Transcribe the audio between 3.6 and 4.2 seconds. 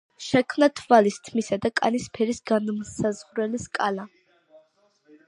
სკალა.